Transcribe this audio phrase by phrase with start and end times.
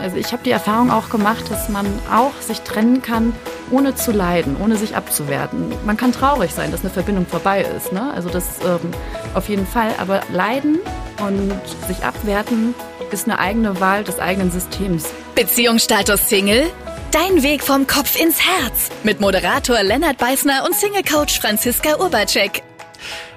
[0.00, 3.34] Also ich habe die Erfahrung auch gemacht, dass man auch sich trennen kann,
[3.70, 5.72] ohne zu leiden, ohne sich abzuwerten.
[5.84, 7.92] Man kann traurig sein, dass eine Verbindung vorbei ist.
[7.92, 8.12] Ne?
[8.14, 8.90] Also das ähm,
[9.34, 9.94] auf jeden Fall.
[9.98, 10.78] Aber leiden
[11.20, 12.74] und sich abwerten
[13.10, 15.10] ist eine eigene Wahl des eigenen Systems.
[15.34, 16.70] Beziehungsstatus Single?
[17.10, 18.88] Dein Weg vom Kopf ins Herz.
[19.02, 22.62] Mit Moderator Lennart Beißner und Single-Coach Franziska Urbacek.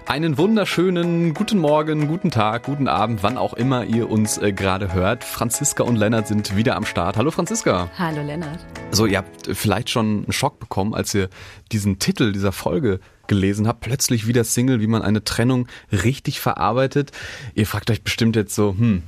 [0.05, 4.93] Einen wunderschönen guten Morgen, guten Tag, guten Abend, wann auch immer ihr uns äh, gerade
[4.93, 5.23] hört.
[5.23, 7.15] Franziska und Lennart sind wieder am Start.
[7.15, 7.89] Hallo Franziska.
[7.97, 8.59] Hallo Lennart.
[8.91, 11.29] So, ihr habt vielleicht schon einen Schock bekommen, als ihr
[11.71, 13.79] diesen Titel dieser Folge gelesen habt.
[13.79, 17.11] Plötzlich wieder Single, wie man eine Trennung richtig verarbeitet.
[17.55, 19.03] Ihr fragt euch bestimmt jetzt so, hm,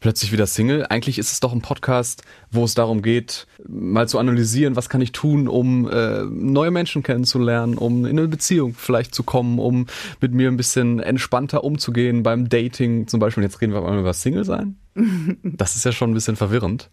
[0.00, 0.86] plötzlich wieder Single.
[0.88, 5.00] Eigentlich ist es doch ein Podcast, wo es darum geht, mal zu analysieren, was kann
[5.00, 9.86] ich tun, um äh, neue Menschen kennenzulernen, um in eine Beziehung vielleicht zu kommen, um
[10.20, 13.42] mit mir ein bisschen entspannter umzugehen beim Dating zum Beispiel.
[13.42, 14.76] Jetzt reden wir mal über Single sein.
[15.44, 16.90] Das ist ja schon ein bisschen verwirrend.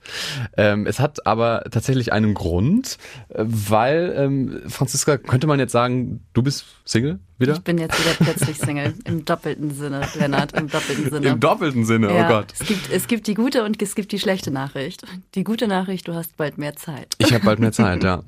[0.58, 2.98] Ähm, es hat aber tatsächlich einen Grund,
[3.29, 7.54] äh, weil, ähm, Franziska, könnte man jetzt sagen, du bist Single wieder?
[7.54, 8.94] Ich bin jetzt wieder plötzlich Single.
[9.05, 11.28] Im doppelten Sinne, Lennart, im doppelten Sinne.
[11.28, 12.54] Im doppelten Sinne, oh ja, oh Gott.
[12.58, 15.04] Es gibt, es gibt die gute und es gibt die schlechte Nachricht.
[15.36, 17.16] Die gute Nachricht, du hast bald mehr Zeit.
[17.18, 18.24] Ich habe bald mehr Zeit, ja.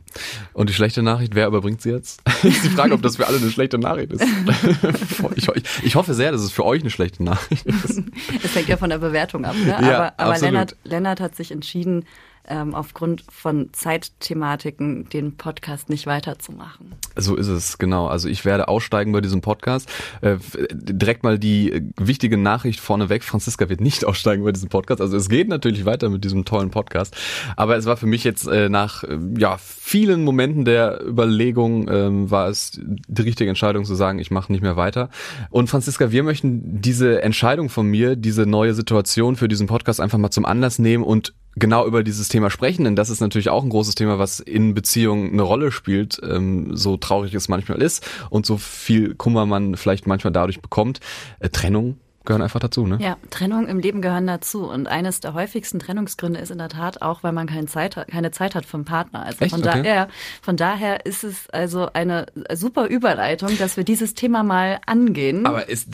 [0.53, 2.21] Und die schlechte Nachricht, wer überbringt sie jetzt?
[2.43, 4.23] ist die Frage, ob das für alle eine schlechte Nachricht ist.
[5.35, 8.01] ich, ich, ich hoffe sehr, dass es für euch eine schlechte Nachricht ist.
[8.43, 9.55] Es hängt ja von der Bewertung ab.
[9.55, 9.69] Ne?
[9.69, 12.05] Ja, aber aber Lennart, Lennart hat sich entschieden,
[12.47, 16.95] ähm, aufgrund von Zeitthematiken den Podcast nicht weiterzumachen.
[17.15, 18.07] So ist es, genau.
[18.07, 19.89] Also ich werde aussteigen bei diesem Podcast.
[20.21, 20.37] Äh,
[20.71, 23.23] direkt mal die äh, wichtige Nachricht vorneweg.
[23.23, 25.01] Franziska wird nicht aussteigen bei diesem Podcast.
[25.01, 27.15] Also es geht natürlich weiter mit diesem tollen Podcast.
[27.55, 32.31] Aber es war für mich jetzt äh, nach äh, ja, vielen Momenten der Überlegung, ähm,
[32.31, 35.09] war es die richtige Entscheidung zu sagen, ich mache nicht mehr weiter.
[35.49, 40.17] Und Franziska, wir möchten diese Entscheidung von mir, diese neue Situation für diesen Podcast einfach
[40.17, 43.63] mal zum Anlass nehmen und genau über dieses Thema sprechen, denn das ist natürlich auch
[43.63, 48.07] ein großes Thema, was in Beziehungen eine Rolle spielt, ähm, so traurig es manchmal ist
[48.29, 50.99] und so viel Kummer man vielleicht manchmal dadurch bekommt.
[51.39, 51.97] Äh, Trennung
[52.27, 52.97] gehören einfach dazu, ne?
[53.01, 54.69] Ja, Trennung im Leben gehören dazu.
[54.69, 58.09] Und eines der häufigsten Trennungsgründe ist in der Tat auch, weil man keine Zeit hat,
[58.09, 59.23] keine Zeit hat vom Partner.
[59.25, 59.51] Also Echt?
[59.51, 59.81] von Okay.
[59.81, 60.07] daher,
[60.41, 65.45] von daher ist es also eine super Überleitung, dass wir dieses Thema mal angehen.
[65.45, 65.87] Aber ist,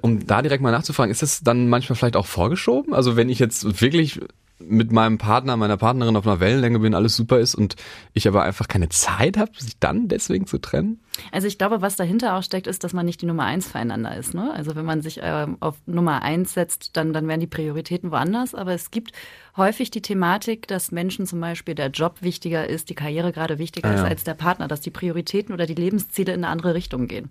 [0.00, 2.94] um da direkt mal nachzufragen, ist das dann manchmal vielleicht auch vorgeschoben?
[2.94, 4.20] Also wenn ich jetzt wirklich
[4.58, 7.76] mit meinem Partner, meiner Partnerin auf einer Wellenlänge bin, alles super ist und
[8.12, 11.00] ich aber einfach keine Zeit habe, sich dann deswegen zu trennen?
[11.32, 14.16] Also ich glaube, was dahinter auch steckt, ist, dass man nicht die Nummer eins füreinander
[14.16, 14.34] ist.
[14.34, 14.52] Ne?
[14.54, 18.54] Also wenn man sich ähm, auf Nummer eins setzt, dann, dann wären die Prioritäten woanders.
[18.54, 19.12] Aber es gibt
[19.56, 23.88] häufig die Thematik, dass Menschen zum Beispiel der Job wichtiger ist, die Karriere gerade wichtiger
[23.88, 23.98] Ah, ja.
[24.02, 27.30] ist als der Partner, dass die Prioritäten oder die Lebensziele in eine andere Richtung gehen.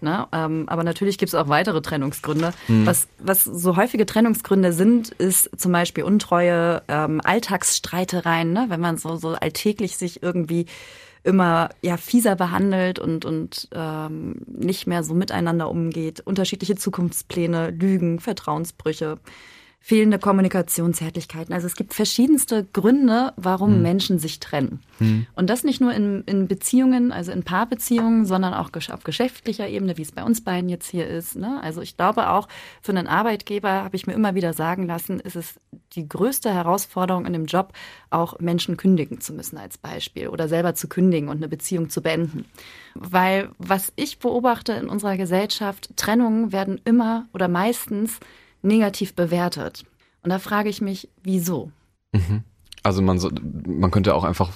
[0.00, 0.26] Ne?
[0.32, 2.52] Ähm, aber natürlich gibt es auch weitere Trennungsgründe.
[2.68, 8.66] Was, was so häufige Trennungsgründe sind, ist zum Beispiel Untreue, ähm, Alltagsstreitereien, ne?
[8.68, 10.66] wenn man so, so alltäglich sich irgendwie
[11.24, 18.18] immer ja fieser behandelt und und ähm, nicht mehr so miteinander umgeht, unterschiedliche Zukunftspläne, Lügen,
[18.18, 19.18] Vertrauensbrüche,
[19.84, 21.52] fehlende Kommunikationshärtigkeiten.
[21.52, 24.80] Also es gibt verschiedenste Gründe, warum Menschen sich trennen.
[25.34, 29.96] Und das nicht nur in, in Beziehungen, also in Paarbeziehungen, sondern auch auf geschäftlicher Ebene,
[29.96, 31.34] wie es bei uns beiden jetzt hier ist.
[31.34, 31.60] Ne?
[31.62, 32.46] Also ich glaube auch
[32.80, 35.58] für einen Arbeitgeber habe ich mir immer wieder sagen lassen, ist es
[35.94, 37.72] die größte Herausforderung in dem Job,
[38.10, 42.02] auch Menschen kündigen zu müssen als Beispiel oder selber zu kündigen und eine Beziehung zu
[42.02, 42.44] beenden.
[42.94, 48.20] Weil was ich beobachte in unserer Gesellschaft, Trennungen werden immer oder meistens
[48.62, 49.84] negativ bewertet.
[50.22, 51.70] Und da frage ich mich, wieso?
[52.84, 53.30] Also man so,
[53.64, 54.50] man könnte auch einfach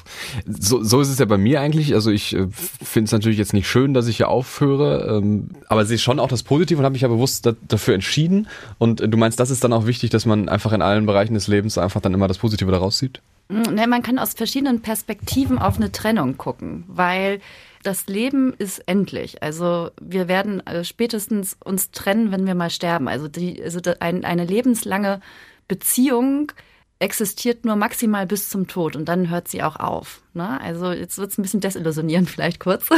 [0.46, 1.94] so, so ist es ja bei mir eigentlich.
[1.94, 5.86] Also ich äh, finde es natürlich jetzt nicht schön, dass ich hier aufhöre, ähm, aber
[5.86, 8.48] sehe schon auch das Positive und habe mich ja bewusst da, dafür entschieden.
[8.78, 11.34] Und äh, du meinst, das ist dann auch wichtig, dass man einfach in allen Bereichen
[11.34, 13.20] des Lebens einfach dann immer das Positive daraus sieht?
[13.48, 17.40] Ne, man kann aus verschiedenen Perspektiven auf eine Trennung gucken, weil
[17.86, 19.42] das Leben ist endlich.
[19.42, 23.08] Also wir werden äh, spätestens uns trennen, wenn wir mal sterben.
[23.08, 25.20] Also, die, also ein, eine lebenslange
[25.69, 26.52] Beziehung
[26.98, 30.22] existiert nur maximal bis zum Tod und dann hört sie auch auf.
[30.33, 30.60] Ne?
[30.60, 32.88] Also jetzt wird es ein bisschen desillusionierend vielleicht kurz,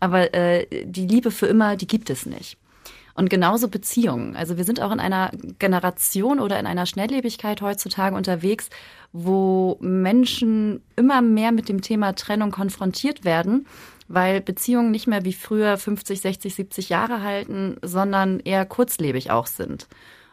[0.00, 2.56] aber äh, die Liebe für immer, die gibt es nicht.
[3.14, 4.36] Und genauso Beziehungen.
[4.36, 8.70] Also wir sind auch in einer Generation oder in einer Schnelllebigkeit heutzutage unterwegs,
[9.12, 13.66] wo Menschen immer mehr mit dem Thema Trennung konfrontiert werden,
[14.10, 19.46] weil Beziehungen nicht mehr wie früher 50, 60, 70 Jahre halten, sondern eher kurzlebig auch
[19.46, 19.86] sind.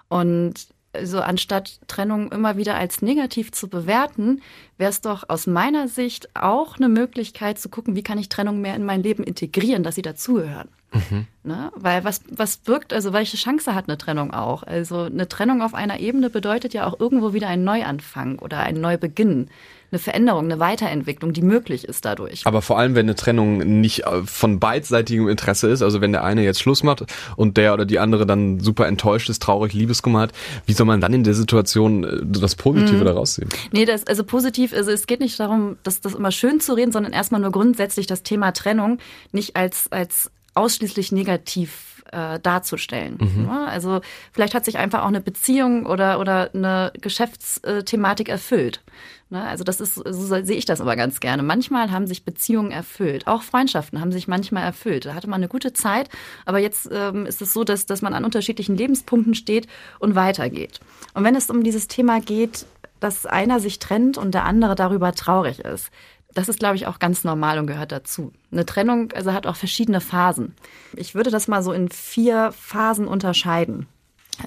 [0.09, 0.67] Und
[1.03, 4.41] so anstatt Trennung immer wieder als negativ zu bewerten,
[4.79, 8.61] wäre es doch aus meiner Sicht auch eine Möglichkeit zu gucken, wie kann ich Trennung
[8.61, 10.69] mehr in mein Leben integrieren, dass sie dazugehören.
[10.91, 11.27] Mhm.
[11.43, 11.71] Ne?
[11.75, 14.63] Weil was, was wirkt, also welche Chance hat eine Trennung auch?
[14.63, 18.81] Also eine Trennung auf einer Ebene bedeutet ja auch irgendwo wieder ein Neuanfang oder ein
[18.81, 19.49] Neubeginn
[19.91, 22.45] eine Veränderung, eine Weiterentwicklung, die möglich ist dadurch.
[22.45, 26.23] Aber vor allem, wenn eine Trennung nicht äh, von beidseitigem Interesse ist, also wenn der
[26.23, 27.05] eine jetzt Schluss macht
[27.35, 30.31] und der oder die andere dann super enttäuscht ist, traurig, Liebeskummer hat,
[30.65, 33.05] wie soll man dann in der Situation äh, das Positive mhm.
[33.05, 33.49] daraus sehen?
[33.71, 36.91] Nee, das, also positiv, also es geht nicht darum, das, das immer schön zu reden,
[36.91, 38.99] sondern erstmal nur grundsätzlich das Thema Trennung
[39.31, 43.17] nicht als, als ausschließlich negativ äh, darzustellen.
[43.19, 43.45] Mhm.
[43.45, 44.01] Ja, also
[44.31, 48.81] vielleicht hat sich einfach auch eine Beziehung oder, oder eine Geschäftsthematik erfüllt.
[49.29, 49.43] Ne?
[49.43, 51.43] Also das ist, so sehe ich das aber ganz gerne.
[51.43, 53.27] Manchmal haben sich Beziehungen erfüllt.
[53.27, 55.05] Auch Freundschaften haben sich manchmal erfüllt.
[55.05, 56.09] Da hatte man eine gute Zeit,
[56.45, 59.67] aber jetzt ähm, ist es so, dass, dass man an unterschiedlichen Lebenspunkten steht
[59.99, 60.79] und weitergeht.
[61.13, 62.65] Und wenn es um dieses Thema geht,
[62.99, 65.91] dass einer sich trennt und der andere darüber traurig ist,
[66.33, 68.31] das ist, glaube ich, auch ganz normal und gehört dazu.
[68.51, 70.55] Eine Trennung also hat auch verschiedene Phasen.
[70.95, 73.87] Ich würde das mal so in vier Phasen unterscheiden.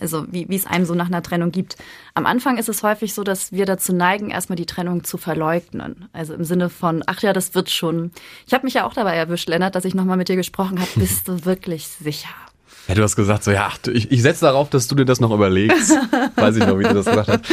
[0.00, 1.76] Also wie, wie es einem so nach einer Trennung gibt.
[2.14, 6.08] Am Anfang ist es häufig so, dass wir dazu neigen, erstmal die Trennung zu verleugnen.
[6.12, 8.12] Also im Sinne von, ach ja, das wird schon.
[8.46, 10.90] Ich habe mich ja auch dabei erwischt, Lennart, dass ich nochmal mit dir gesprochen habe.
[10.96, 12.28] Bist du wirklich sicher?
[12.90, 15.30] Ja, du hast gesagt, so ja, ich, ich setze darauf, dass du dir das noch
[15.30, 15.92] überlegst.
[16.34, 17.44] Weiß ich noch, wie du das gesagt hast.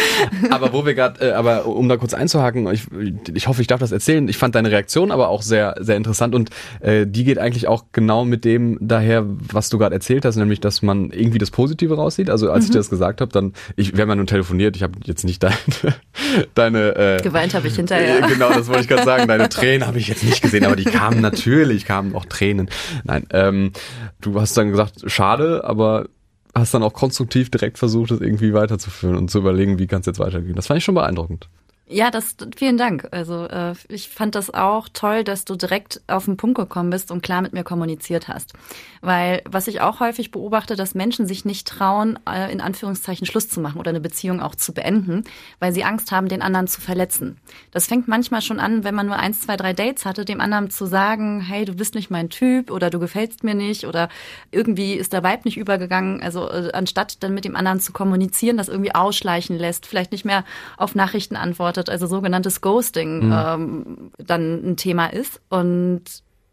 [0.49, 2.87] Aber wo wir gerade, äh, aber um da kurz einzuhaken, ich,
[3.31, 4.27] ich hoffe, ich darf das erzählen.
[4.29, 6.49] Ich fand deine Reaktion aber auch sehr, sehr interessant und
[6.79, 10.59] äh, die geht eigentlich auch genau mit dem daher, was du gerade erzählt hast, nämlich,
[10.59, 12.31] dass man irgendwie das Positive raussieht.
[12.31, 12.65] Also als mhm.
[12.65, 15.23] ich dir das gesagt habe, dann, ich, wir haben ja nun telefoniert, ich habe jetzt
[15.23, 15.55] nicht deine,
[16.55, 18.23] deine äh, geweint habe ich hinterher.
[18.23, 19.27] Äh, genau, das wollte ich gerade sagen.
[19.27, 22.71] Deine Tränen habe ich jetzt nicht gesehen, aber die kamen natürlich, kamen auch Tränen.
[23.03, 23.71] Nein, ähm,
[24.19, 25.26] du hast dann gesagt, schade,
[25.63, 26.07] aber
[26.55, 30.07] hast dann auch konstruktiv direkt versucht, es irgendwie weiterzuführen und zu überlegen, wie kann es
[30.07, 30.55] jetzt weitergehen.
[30.55, 31.49] Das fand ich schon beeindruckend.
[31.89, 33.07] Ja, das vielen Dank.
[33.11, 37.11] Also äh, ich fand das auch toll, dass du direkt auf den Punkt gekommen bist
[37.11, 38.51] und klar mit mir kommuniziert hast.
[38.99, 43.47] Weil was ich auch häufig beobachte, dass Menschen sich nicht trauen, äh, in Anführungszeichen Schluss
[43.47, 45.23] zu machen oder eine Beziehung auch zu beenden,
[45.59, 47.37] weil sie Angst haben, den anderen zu verletzen.
[47.71, 50.69] Das fängt manchmal schon an, wenn man nur eins, zwei, drei Dates hatte, dem anderen
[50.69, 54.09] zu sagen, hey, du bist nicht mein Typ oder du gefällst mir nicht oder
[54.51, 56.21] irgendwie ist der Vibe nicht übergegangen.
[56.21, 60.25] Also äh, anstatt dann mit dem anderen zu kommunizieren, das irgendwie ausschleichen lässt, vielleicht nicht
[60.25, 60.43] mehr
[60.75, 63.33] auf Nachrichten antwortet antwortet, also sogenanntes Ghosting, mhm.
[63.33, 65.41] ähm, dann ein Thema ist.
[65.49, 66.03] Und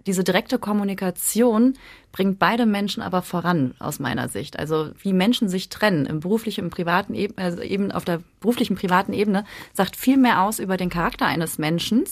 [0.06, 1.74] diese direkte Kommunikation
[2.12, 4.58] bringt beide Menschen aber voran, aus meiner Sicht.
[4.58, 8.76] Also wie Menschen sich trennen im beruflichen, im privaten Ebene, also eben auf der beruflichen,
[8.76, 12.04] privaten Ebene, sagt viel mehr aus über den Charakter eines Menschen,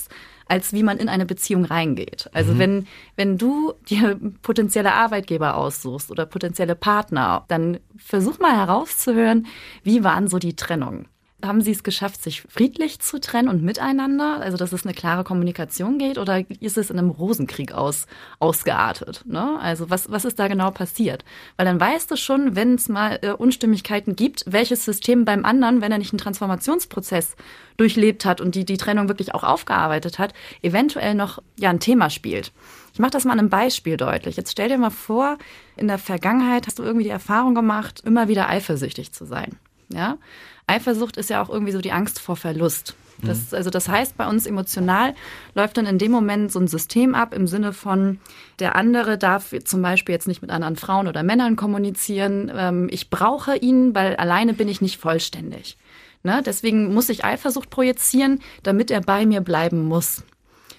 [0.47, 2.29] als wie man in eine Beziehung reingeht.
[2.32, 2.59] Also mhm.
[2.59, 2.87] wenn,
[3.17, 9.47] wenn du dir potenzielle Arbeitgeber aussuchst oder potenzielle Partner, dann versuch mal herauszuhören,
[9.82, 11.09] wie waren so die Trennungen
[11.43, 14.41] haben Sie es geschafft, sich friedlich zu trennen und miteinander?
[14.41, 16.19] Also, dass es eine klare Kommunikation geht?
[16.19, 18.06] Oder ist es in einem Rosenkrieg aus,
[18.39, 19.25] ausgeartet?
[19.27, 19.59] Ne?
[19.61, 21.25] Also, was, was ist da genau passiert?
[21.56, 25.81] Weil dann weißt du schon, wenn es mal äh, Unstimmigkeiten gibt, welches System beim anderen,
[25.81, 27.37] wenn er nicht einen Transformationsprozess
[27.77, 32.11] durchlebt hat und die, die Trennung wirklich auch aufgearbeitet hat, eventuell noch ja, ein Thema
[32.11, 32.53] spielt.
[32.93, 34.37] Ich mache das mal an einem Beispiel deutlich.
[34.37, 35.38] Jetzt stell dir mal vor,
[35.77, 39.56] in der Vergangenheit hast du irgendwie die Erfahrung gemacht, immer wieder eifersüchtig zu sein.
[39.93, 40.19] Ja?
[40.67, 42.94] Eifersucht ist ja auch irgendwie so die Angst vor Verlust.
[43.23, 43.56] Das, mhm.
[43.59, 45.14] also das heißt, bei uns emotional
[45.55, 48.19] läuft dann in dem Moment so ein System ab im Sinne von,
[48.59, 52.50] der andere darf zum Beispiel jetzt nicht mit anderen Frauen oder Männern kommunizieren.
[52.55, 55.76] Ähm, ich brauche ihn, weil alleine bin ich nicht vollständig.
[56.23, 56.43] Ne?
[56.44, 60.25] Deswegen muss ich Eifersucht projizieren, damit er bei mir bleiben muss.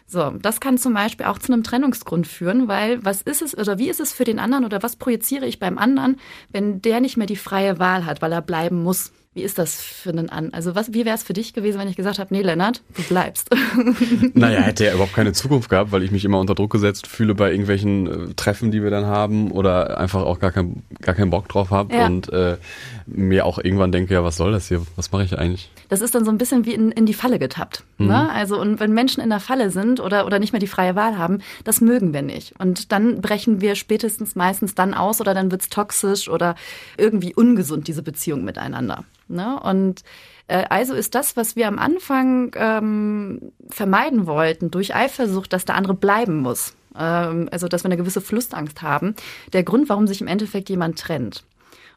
[0.06, 3.80] So, das kann zum Beispiel auch zu einem Trennungsgrund führen, weil was ist es oder
[3.80, 6.18] wie ist es für den anderen oder was projiziere ich beim anderen,
[6.52, 9.12] wenn der nicht mehr die freie Wahl hat, weil er bleiben muss?
[9.36, 10.54] Wie ist das für einen an?
[10.54, 13.02] Also was, wie wäre es für dich gewesen, wenn ich gesagt habe, nee, Lennart, du
[13.02, 13.50] bleibst?
[14.36, 17.34] naja, hätte er überhaupt keine Zukunft gehabt, weil ich mich immer unter Druck gesetzt fühle
[17.34, 21.32] bei irgendwelchen äh, Treffen, die wir dann haben oder einfach auch gar, kein, gar keinen
[21.32, 22.06] Bock drauf habe ja.
[22.06, 22.58] und äh,
[23.06, 24.82] mir auch irgendwann denke, ja, was soll das hier?
[24.96, 25.70] Was mache ich eigentlich?
[25.90, 27.84] Das ist dann so ein bisschen wie in, in die Falle getappt.
[27.98, 28.08] Mhm.
[28.08, 28.30] Ne?
[28.32, 31.18] Also und wenn Menschen in der Falle sind oder, oder nicht mehr die freie Wahl
[31.18, 32.54] haben, das mögen wir nicht.
[32.60, 36.56] Und dann brechen wir spätestens meistens dann aus oder dann wird's toxisch oder
[36.98, 39.04] irgendwie ungesund, diese Beziehung miteinander.
[39.28, 39.60] Ne?
[39.60, 40.04] Und
[40.48, 45.76] äh, also ist das, was wir am Anfang ähm, vermeiden wollten, durch Eifersucht, dass der
[45.76, 46.76] andere bleiben muss.
[46.98, 49.16] Ähm, also, dass wir eine gewisse Flustangst haben,
[49.52, 51.44] der Grund, warum sich im Endeffekt jemand trennt.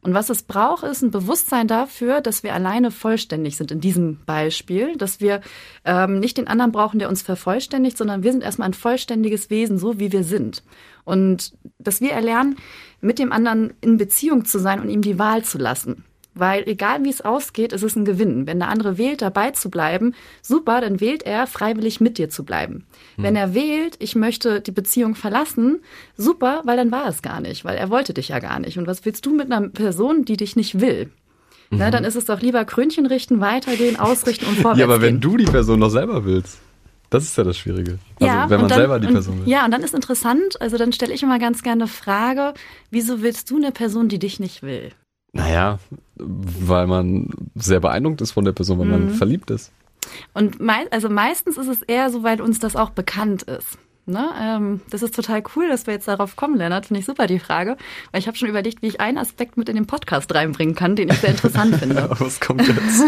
[0.07, 4.21] Und was es braucht, ist ein Bewusstsein dafür, dass wir alleine vollständig sind in diesem
[4.25, 5.41] Beispiel, dass wir
[5.85, 9.79] ähm, nicht den anderen brauchen, der uns vervollständigt, sondern wir sind erstmal ein vollständiges Wesen,
[9.79, 10.63] so wie wir sind.
[11.03, 12.55] Und dass wir erlernen,
[13.01, 16.05] mit dem anderen in Beziehung zu sein und ihm die Wahl zu lassen.
[16.38, 18.47] Weil egal wie es ausgeht, ist es ein Gewinn.
[18.47, 22.45] Wenn der andere wählt, dabei zu bleiben, super, dann wählt er, freiwillig mit dir zu
[22.45, 22.85] bleiben.
[23.16, 23.25] Hm.
[23.25, 25.81] Wenn er wählt, ich möchte die Beziehung verlassen,
[26.16, 28.78] super, weil dann war es gar nicht, weil er wollte dich ja gar nicht.
[28.78, 31.11] Und was willst du mit einer Person, die dich nicht will?
[31.71, 31.78] Mhm.
[31.78, 35.21] Na, dann ist es doch lieber Krönchen richten, weitergehen, ausrichten und vorwärts Ja, aber wenn
[35.21, 36.59] du die Person noch selber willst.
[37.09, 37.99] Das ist ja das Schwierige.
[38.21, 39.49] Also ja, wenn man dann, selber die Person will.
[39.49, 42.52] Ja, und dann ist interessant, also dann stelle ich immer ganz gerne eine Frage,
[42.90, 44.90] wieso willst du eine Person, die dich nicht will?
[45.37, 45.78] Naja,
[46.16, 48.93] weil man sehr beeindruckt ist von der Person, weil mhm.
[48.93, 49.71] man verliebt ist.
[50.33, 53.78] Und mei also meistens ist es eher so, weil uns das auch bekannt ist.
[54.07, 54.31] Ne?
[54.40, 56.87] Ähm, das ist total cool, dass wir jetzt darauf kommen, Lennart.
[56.87, 57.76] Finde ich super die Frage.
[58.12, 60.95] Weil ich habe schon überlegt, wie ich einen Aspekt mit in den Podcast reinbringen kann,
[60.95, 62.09] den ich sehr interessant finde.
[62.19, 63.02] Was kommt jetzt?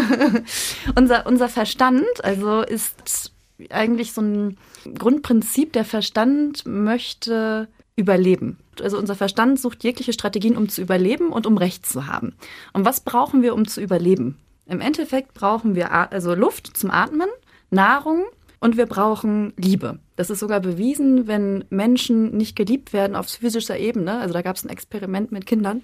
[0.95, 3.31] unser, unser Verstand, also ist
[3.69, 4.57] eigentlich so ein
[4.97, 8.57] Grundprinzip, der Verstand möchte überleben.
[8.81, 12.35] Also unser Verstand sucht jegliche Strategien, um zu überleben und um Recht zu haben.
[12.73, 14.37] Und was brauchen wir, um zu überleben?
[14.65, 17.29] Im Endeffekt brauchen wir also Luft zum Atmen,
[17.71, 18.25] Nahrung
[18.59, 19.99] und wir brauchen Liebe.
[20.15, 24.19] Das ist sogar bewiesen, wenn Menschen nicht geliebt werden auf physischer Ebene.
[24.19, 25.81] Also da gab es ein Experiment mit Kindern,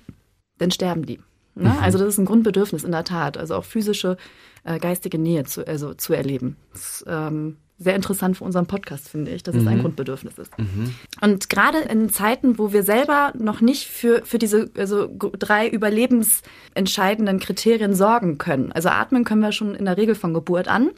[0.57, 1.19] dann sterben die.
[1.55, 1.69] Ne?
[1.69, 1.77] Mhm.
[1.81, 3.37] Also das ist ein Grundbedürfnis in der Tat.
[3.37, 4.17] Also auch physische,
[4.63, 6.57] äh, geistige Nähe zu, also zu erleben.
[6.73, 9.61] Das, ähm, sehr interessant für unseren Podcast, finde ich, dass mhm.
[9.61, 9.81] es ein mhm.
[9.81, 10.57] Grundbedürfnis ist.
[10.57, 10.95] Mhm.
[11.21, 17.39] Und gerade in Zeiten, wo wir selber noch nicht für, für diese also drei überlebensentscheidenden
[17.39, 18.71] Kriterien sorgen können.
[18.71, 20.91] Also atmen können wir schon in der Regel von Geburt an.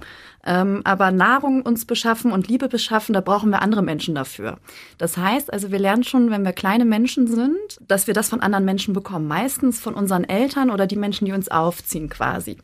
[0.45, 4.59] Ähm, aber Nahrung uns beschaffen und Liebe beschaffen, da brauchen wir andere Menschen dafür.
[4.99, 8.41] Das heißt, also wir lernen schon, wenn wir kleine Menschen sind, dass wir das von
[8.41, 9.27] anderen Menschen bekommen.
[9.27, 12.57] Meistens von unseren Eltern oder die Menschen, die uns aufziehen quasi.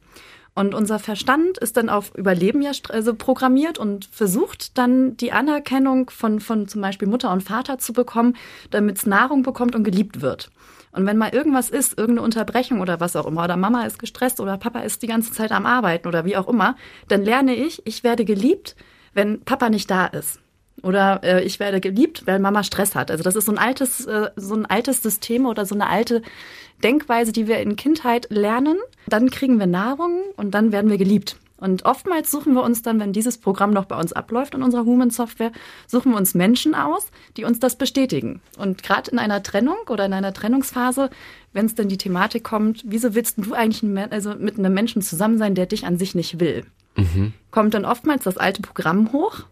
[0.55, 6.11] Und unser Verstand ist dann auf Überleben ja also programmiert und versucht dann die Anerkennung
[6.11, 8.35] von, von zum Beispiel Mutter und Vater zu bekommen,
[8.69, 10.51] damit es Nahrung bekommt und geliebt wird.
[10.91, 14.39] Und wenn mal irgendwas ist, irgendeine Unterbrechung oder was auch immer, oder Mama ist gestresst
[14.39, 16.75] oder Papa ist die ganze Zeit am Arbeiten oder wie auch immer,
[17.07, 18.75] dann lerne ich, ich werde geliebt,
[19.13, 20.39] wenn Papa nicht da ist.
[20.83, 23.09] Oder äh, ich werde geliebt, weil Mama Stress hat.
[23.09, 26.21] Also das ist so ein altes, äh, so ein altes System oder so eine alte
[26.83, 28.77] Denkweise, die wir in Kindheit lernen.
[29.07, 31.37] Dann kriegen wir Nahrung und dann werden wir geliebt.
[31.63, 34.83] Und oftmals suchen wir uns dann, wenn dieses Programm noch bei uns abläuft in unserer
[34.83, 35.53] Human Software,
[35.87, 38.41] suchen wir uns Menschen aus, die uns das bestätigen.
[38.57, 41.09] Und gerade in einer Trennung oder in einer Trennungsphase,
[41.53, 45.37] wenn es dann die Thematik kommt, wieso willst du eigentlich also mit einem Menschen zusammen
[45.37, 46.65] sein, der dich an sich nicht will?
[46.97, 47.31] Mhm.
[47.49, 49.43] Kommt dann oftmals das alte Programm hoch,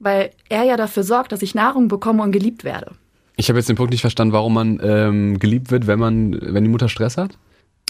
[0.00, 2.96] weil er ja dafür sorgt, dass ich Nahrung bekomme und geliebt werde.
[3.40, 6.62] Ich habe jetzt den Punkt nicht verstanden, warum man ähm, geliebt wird, wenn man, wenn
[6.62, 7.38] die Mutter Stress hat.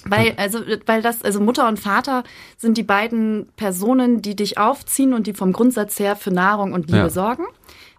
[0.04, 2.23] Weil, also, weil das, also Mutter und Vater
[2.57, 6.87] sind die beiden Personen, die dich aufziehen und die vom Grundsatz her für Nahrung und
[6.87, 7.11] Liebe ja.
[7.11, 7.45] sorgen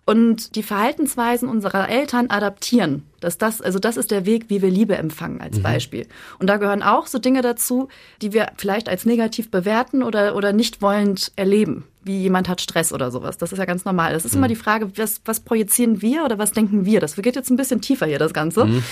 [0.06, 3.04] und die Verhaltensweisen unserer Eltern adaptieren.
[3.20, 5.64] Dass das, also das ist der Weg, wie wir Liebe empfangen als mhm.
[5.64, 6.08] Beispiel.
[6.40, 7.88] Und da gehören auch so Dinge dazu,
[8.22, 11.84] die wir vielleicht als negativ bewerten oder, oder nicht wollend erleben.
[12.04, 13.38] Wie jemand hat Stress oder sowas.
[13.38, 14.14] Das ist ja ganz normal.
[14.14, 14.40] Das ist mhm.
[14.40, 17.00] immer die Frage, was, was projizieren wir oder was denken wir?
[17.00, 18.66] Das geht jetzt ein bisschen tiefer hier, das Ganze.
[18.66, 18.84] Mhm.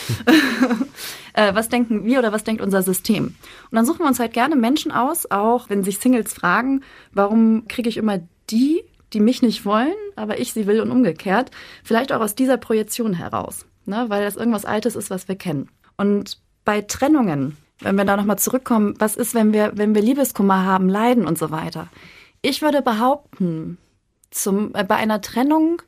[1.34, 3.26] äh, was denken wir oder was denkt unser System?
[3.26, 3.36] Und
[3.76, 7.90] dann suchen wir uns halt gerne Menschen aus, auch wenn sich Singles fragen, warum kriege
[7.90, 8.20] ich immer
[8.52, 11.52] die die mich nicht wollen, aber ich sie will und umgekehrt.
[11.84, 14.06] Vielleicht auch aus dieser Projektion heraus, ne?
[14.08, 15.70] weil das irgendwas Altes ist, was wir kennen.
[15.98, 20.66] Und bei Trennungen, wenn wir da nochmal zurückkommen, was ist, wenn wir, wenn wir Liebeskummer
[20.66, 21.88] haben, Leiden und so weiter?
[22.42, 23.78] Ich würde behaupten,
[24.32, 25.82] zum, äh, bei einer Trennung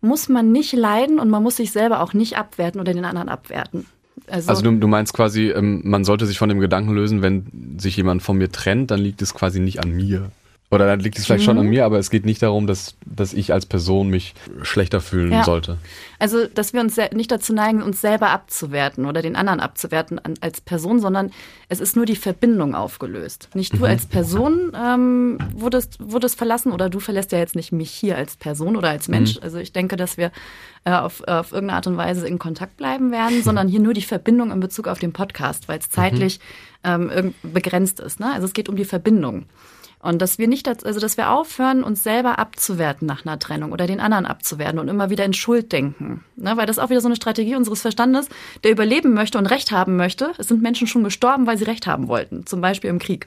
[0.00, 3.28] muss man nicht leiden und man muss sich selber auch nicht abwerten oder den anderen
[3.28, 3.86] abwerten.
[4.28, 7.76] Also, also du, du, meinst quasi, ähm, man sollte sich von dem Gedanken lösen, wenn
[7.78, 10.30] sich jemand von mir trennt, dann liegt es quasi nicht an mir.
[10.68, 11.44] Oder dann liegt es vielleicht mhm.
[11.44, 11.70] schon an mhm.
[11.70, 15.44] mir, aber es geht nicht darum, dass, dass ich als Person mich schlechter fühlen ja.
[15.44, 15.78] sollte.
[16.18, 20.60] Also, dass wir uns nicht dazu neigen, uns selber abzuwerten oder den anderen abzuwerten als
[20.60, 21.30] Person, sondern
[21.68, 23.48] es ist nur die Verbindung aufgelöst.
[23.54, 23.84] Nicht du mhm.
[23.84, 28.36] als Person ähm, wurdest, wurdest verlassen oder du verlässt ja jetzt nicht mich hier als
[28.36, 29.36] Person oder als Mensch.
[29.36, 29.42] Mhm.
[29.44, 30.32] Also ich denke, dass wir
[30.84, 34.02] äh, auf, auf irgendeine Art und Weise in Kontakt bleiben werden, sondern hier nur die
[34.02, 36.40] Verbindung in Bezug auf den Podcast, weil es zeitlich
[36.84, 37.10] mhm.
[37.12, 38.18] ähm, begrenzt ist.
[38.18, 38.32] Ne?
[38.32, 39.46] Also es geht um die Verbindung.
[40.06, 43.88] Und dass wir nicht, also dass wir aufhören, uns selber abzuwerten nach einer Trennung oder
[43.88, 46.24] den anderen abzuwerten und immer wieder in Schuld denken.
[46.36, 46.56] Ne?
[46.56, 48.28] Weil das ist auch wieder so eine Strategie unseres Verstandes,
[48.62, 50.32] der überleben möchte und Recht haben möchte.
[50.38, 53.26] Es sind Menschen schon gestorben, weil sie Recht haben wollten, zum Beispiel im Krieg.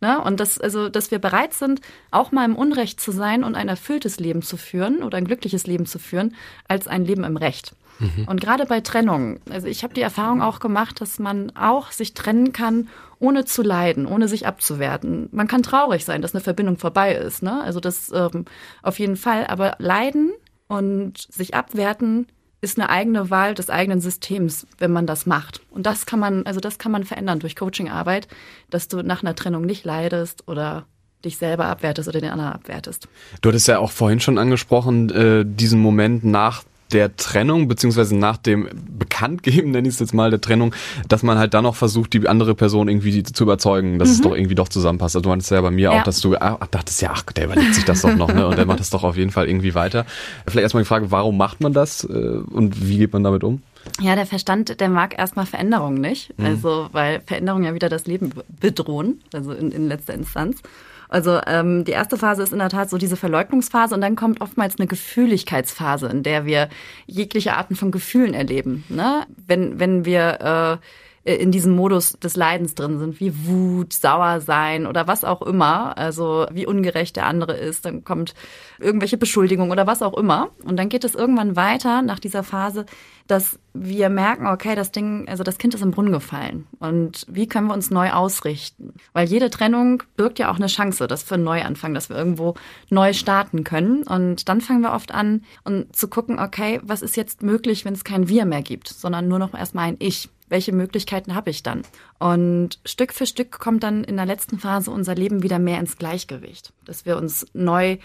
[0.00, 0.20] Ne?
[0.20, 1.80] Und das, also, dass wir bereit sind,
[2.12, 5.66] auch mal im Unrecht zu sein und ein erfülltes Leben zu führen oder ein glückliches
[5.66, 6.36] Leben zu führen,
[6.68, 7.74] als ein Leben im Recht.
[8.00, 8.24] Mhm.
[8.26, 12.14] Und gerade bei Trennung, also ich habe die Erfahrung auch gemacht, dass man auch sich
[12.14, 12.88] trennen kann,
[13.18, 15.28] ohne zu leiden, ohne sich abzuwerten.
[15.30, 17.62] Man kann traurig sein, dass eine Verbindung vorbei ist, ne?
[17.62, 18.46] Also das ähm,
[18.82, 19.46] auf jeden Fall.
[19.46, 20.32] Aber leiden
[20.66, 22.26] und sich abwerten
[22.62, 25.60] ist eine eigene Wahl des eigenen Systems, wenn man das macht.
[25.70, 28.28] Und das kann man, also das kann man verändern durch Coachingarbeit,
[28.68, 30.86] dass du nach einer Trennung nicht leidest oder
[31.24, 33.08] dich selber abwertest oder den anderen abwertest.
[33.40, 38.36] Du hattest ja auch vorhin schon angesprochen, äh, diesen Moment nach der Trennung, beziehungsweise nach
[38.36, 38.68] dem
[38.98, 40.74] Bekanntgeben, nenne ich es jetzt mal, der Trennung,
[41.08, 44.14] dass man halt dann noch versucht, die andere Person irgendwie zu überzeugen, dass mhm.
[44.14, 45.16] es doch irgendwie doch zusammenpasst.
[45.16, 46.00] Also du meintest ja bei mir ja.
[46.00, 48.46] auch, dass du ach, dachtest, ja, ach, der überlegt sich das doch noch, ne?
[48.46, 50.06] Und der macht das doch auf jeden Fall irgendwie weiter.
[50.46, 53.62] Vielleicht erstmal die Frage, warum macht man das äh, und wie geht man damit um?
[54.00, 56.38] Ja, der Verstand, der mag erstmal Veränderungen nicht.
[56.38, 56.44] Mhm.
[56.44, 60.62] Also, weil Veränderungen ja wieder das Leben bedrohen, also in, in letzter Instanz.
[61.10, 64.40] Also ähm, die erste Phase ist in der Tat so diese Verleugnungsphase und dann kommt
[64.40, 66.68] oftmals eine Gefühligkeitsphase, in der wir
[67.06, 68.84] jegliche Arten von Gefühlen erleben.
[68.88, 69.26] Ne?
[69.46, 70.80] Wenn, wenn wir
[71.22, 75.42] äh, in diesem Modus des Leidens drin sind, wie Wut, sauer sein oder was auch
[75.42, 78.34] immer, also wie ungerecht der andere ist, dann kommt
[78.78, 80.50] irgendwelche Beschuldigung oder was auch immer.
[80.64, 82.86] Und dann geht es irgendwann weiter nach dieser Phase
[83.30, 86.66] dass wir merken, okay, das Ding, also das Kind ist im Brunnen gefallen.
[86.80, 88.94] Und wie können wir uns neu ausrichten?
[89.12, 92.54] Weil jede Trennung birgt ja auch eine Chance, dass wir neu anfangen, dass wir irgendwo
[92.88, 94.02] neu starten können.
[94.02, 97.94] Und dann fangen wir oft an, und zu gucken, okay, was ist jetzt möglich, wenn
[97.94, 101.62] es kein Wir mehr gibt, sondern nur noch erstmal ein Ich welche Möglichkeiten habe ich
[101.62, 101.82] dann?
[102.18, 105.96] Und Stück für Stück kommt dann in der letzten Phase unser Leben wieder mehr ins
[105.96, 107.98] Gleichgewicht, dass wir uns neu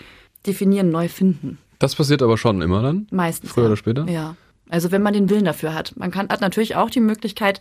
[0.46, 1.58] definieren, neu finden.
[1.80, 3.08] Das passiert aber schon immer dann?
[3.12, 3.52] Meistens.
[3.52, 3.70] Früher ja.
[3.70, 4.08] oder später?
[4.08, 4.36] Ja.
[4.70, 5.96] Also wenn man den Willen dafür hat.
[5.98, 7.60] Man kann, hat natürlich auch die Möglichkeit,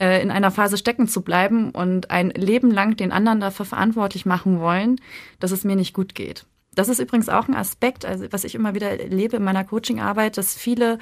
[0.00, 4.26] äh, in einer Phase stecken zu bleiben und ein Leben lang den anderen dafür verantwortlich
[4.26, 5.00] machen wollen,
[5.40, 6.46] dass es mir nicht gut geht.
[6.74, 10.36] Das ist übrigens auch ein Aspekt, also was ich immer wieder erlebe in meiner Coachingarbeit,
[10.36, 10.98] dass viele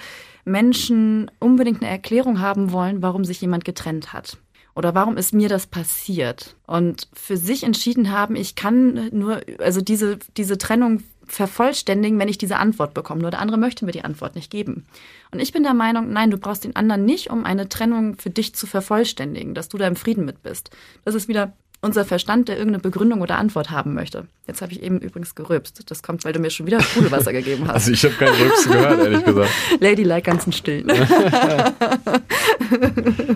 [0.46, 4.38] Menschen unbedingt eine Erklärung haben wollen, warum sich jemand getrennt hat.
[4.74, 6.56] Oder warum ist mir das passiert?
[6.66, 12.38] Und für sich entschieden haben, ich kann nur, also diese, diese Trennung vervollständigen, wenn ich
[12.38, 13.22] diese Antwort bekomme.
[13.22, 14.86] Nur der andere möchte mir die Antwort nicht geben.
[15.30, 18.30] Und ich bin der Meinung, nein, du brauchst den anderen nicht, um eine Trennung für
[18.30, 20.70] dich zu vervollständigen, dass du da im Frieden mit bist.
[21.04, 24.26] Das ist wieder unser Verstand, der irgendeine Begründung oder Antwort haben möchte.
[24.46, 25.90] Jetzt habe ich eben übrigens gerülpst.
[25.90, 27.74] Das kommt, weil du mir schon wieder Sprudelwasser gegeben hast.
[27.74, 29.50] Also ich habe kein Rülpsen gehört, ehrlich gesagt.
[29.80, 30.84] Ladylike ganz still.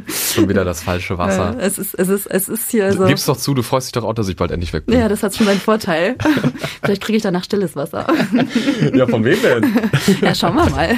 [0.09, 1.57] schon wieder das falsche Wasser.
[1.59, 3.07] es ist, es ist, es ist hier so.
[3.07, 4.99] Gib's doch zu, du freust dich doch auch, dass ich bald endlich weg bin.
[4.99, 6.17] Ja, das hat schon seinen Vorteil.
[6.85, 8.07] Vielleicht kriege ich danach stilles Wasser.
[8.95, 9.91] ja, von wem denn?
[10.21, 10.95] ja, schauen wir mal.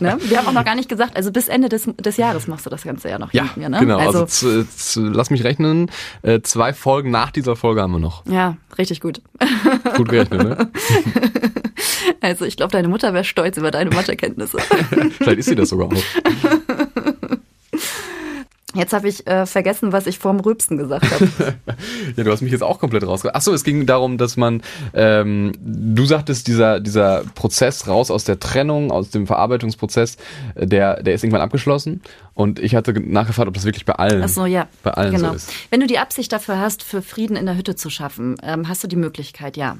[0.00, 0.18] Ne?
[0.22, 2.70] Wir haben auch noch gar nicht gesagt, also bis Ende des, des Jahres machst du
[2.70, 3.80] das Ganze ja noch ja, mir, ne?
[3.80, 4.64] Genau, also, also
[4.96, 5.90] lass mich rechnen,
[6.22, 8.24] äh, zwei Folgen nach dieser Folge haben wir noch.
[8.26, 9.20] Ja, richtig gut.
[9.96, 10.70] Gut gerechnet, ne?
[12.20, 14.58] Also ich glaube, deine Mutter wäre stolz über deine Mathekenntnisse.
[14.58, 15.92] Vielleicht ist sie das sogar auch.
[18.76, 21.28] Jetzt habe ich äh, vergessen, was ich vorm Rübsen gesagt habe.
[22.16, 23.36] ja, du hast mich jetzt auch komplett rausgebracht.
[23.36, 24.62] Achso, es ging darum, dass man,
[24.94, 30.16] ähm, du sagtest, dieser, dieser Prozess raus aus der Trennung, aus dem Verarbeitungsprozess,
[30.54, 32.02] äh, der, der ist irgendwann abgeschlossen.
[32.34, 34.68] Und ich hatte nachgefragt, ob das wirklich bei allen, Ach so, ja.
[34.82, 35.30] bei allen genau.
[35.30, 35.52] so ist.
[35.70, 38.84] Wenn du die Absicht dafür hast, für Frieden in der Hütte zu schaffen, ähm, hast
[38.84, 39.78] du die Möglichkeit, ja.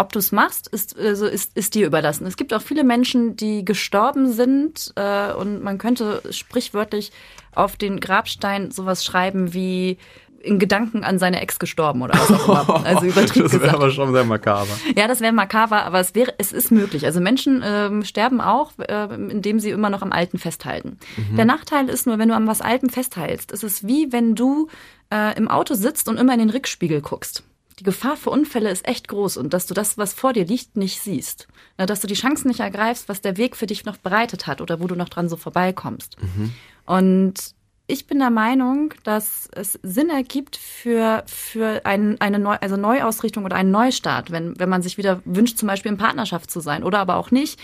[0.00, 2.26] Ob du es machst, ist, also ist, ist dir überlassen.
[2.26, 7.12] Es gibt auch viele Menschen, die gestorben sind äh, und man könnte sprichwörtlich
[7.54, 9.98] auf den Grabstein sowas schreiben wie
[10.42, 12.82] in Gedanken an seine Ex gestorben oder was auch immer.
[12.86, 14.70] Also übertrieben Das wäre aber schon sehr makaber.
[14.96, 17.04] Ja, das wäre makaber, aber es wäre, es ist möglich.
[17.04, 20.96] Also Menschen ähm, sterben auch, äh, indem sie immer noch am Alten festhalten.
[21.18, 21.36] Mhm.
[21.36, 24.68] Der Nachteil ist nur, wenn du am was Alten festhältst, ist es wie wenn du
[25.12, 27.44] äh, im Auto sitzt und immer in den Rückspiegel guckst
[27.80, 30.76] die Gefahr für Unfälle ist echt groß und dass du das, was vor dir liegt,
[30.76, 31.48] nicht siehst.
[31.78, 34.60] Na, dass du die Chancen nicht ergreifst, was der Weg für dich noch bereitet hat
[34.60, 36.18] oder wo du noch dran so vorbeikommst.
[36.20, 36.52] Mhm.
[36.84, 37.54] Und
[37.86, 43.46] ich bin der Meinung, dass es Sinn ergibt für, für ein, eine Neu, also Neuausrichtung
[43.46, 46.84] oder einen Neustart, wenn, wenn man sich wieder wünscht, zum Beispiel in Partnerschaft zu sein
[46.84, 47.58] oder aber auch nicht,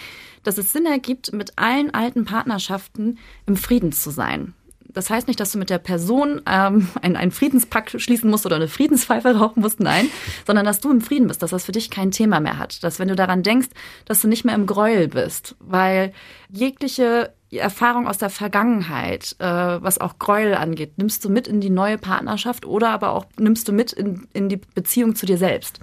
[0.44, 4.54] dass es Sinn ergibt, mit allen alten Partnerschaften im Frieden zu sein.
[4.96, 8.56] Das heißt nicht, dass du mit der Person ähm, einen, einen Friedenspakt schließen musst oder
[8.56, 10.08] eine Friedenspfeife rauchen musst, nein,
[10.46, 12.82] sondern dass du im Frieden bist, dass das für dich kein Thema mehr hat.
[12.82, 13.68] Dass wenn du daran denkst,
[14.06, 16.14] dass du nicht mehr im Gräuel bist, weil
[16.48, 21.68] jegliche Erfahrung aus der Vergangenheit, äh, was auch Gräuel angeht, nimmst du mit in die
[21.68, 25.78] neue Partnerschaft oder aber auch nimmst du mit in, in die Beziehung zu dir selbst.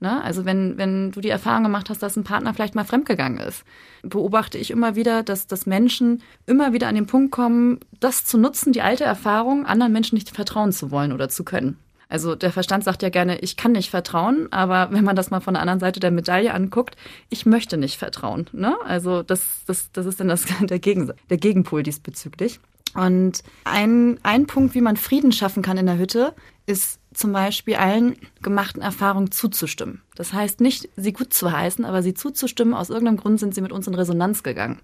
[0.00, 0.22] Ne?
[0.22, 3.64] Also wenn, wenn du die Erfahrung gemacht hast, dass ein Partner vielleicht mal fremdgegangen ist,
[4.02, 8.38] beobachte ich immer wieder, dass, dass Menschen immer wieder an den Punkt kommen, das zu
[8.38, 11.78] nutzen, die alte Erfahrung, anderen Menschen nicht vertrauen zu wollen oder zu können.
[12.08, 15.40] Also der Verstand sagt ja gerne, ich kann nicht vertrauen, aber wenn man das mal
[15.40, 16.96] von der anderen Seite der Medaille anguckt,
[17.30, 18.46] ich möchte nicht vertrauen.
[18.52, 18.76] Ne?
[18.84, 22.60] Also das, das, das ist dann das, der, Gegen, der Gegenpol diesbezüglich.
[22.94, 26.34] Und ein, ein Punkt, wie man Frieden schaffen kann in der Hütte,
[26.66, 30.02] ist zum Beispiel allen gemachten Erfahrungen zuzustimmen.
[30.14, 32.74] Das heißt nicht, sie gut zu heißen, aber sie zuzustimmen.
[32.74, 34.80] Aus irgendeinem Grund sind sie mit uns in Resonanz gegangen.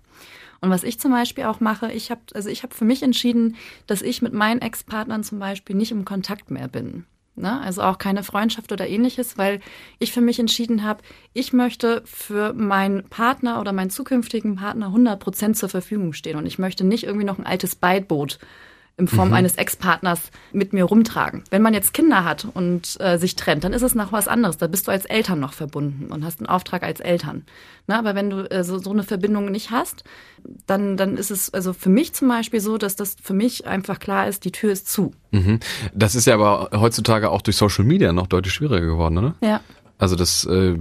[0.61, 3.57] Und was ich zum Beispiel auch mache, ich habe also ich habe für mich entschieden,
[3.87, 7.05] dass ich mit meinen Ex-Partnern zum Beispiel nicht im Kontakt mehr bin.
[7.37, 7.61] Ne?
[7.61, 9.61] Also auch keine Freundschaft oder ähnliches, weil
[9.99, 15.19] ich für mich entschieden habe, ich möchte für meinen Partner oder meinen zukünftigen Partner 100
[15.19, 18.39] Prozent zur Verfügung stehen und ich möchte nicht irgendwie noch ein altes Beitboot
[19.01, 19.35] in Form mhm.
[19.35, 21.43] eines Ex-Partners mit mir rumtragen.
[21.51, 24.59] Wenn man jetzt Kinder hat und äh, sich trennt, dann ist es noch was anderes.
[24.59, 27.45] Da bist du als Eltern noch verbunden und hast einen Auftrag als Eltern.
[27.87, 30.05] Na, aber wenn du äh, so, so eine Verbindung nicht hast,
[30.67, 33.99] dann, dann ist es also für mich zum Beispiel so, dass das für mich einfach
[33.99, 35.13] klar ist, die Tür ist zu.
[35.33, 35.59] Mhm.
[35.95, 39.35] Das ist ja aber heutzutage auch durch Social Media noch deutlich schwieriger geworden, oder?
[39.43, 39.61] Ja.
[40.01, 40.77] Also das äh,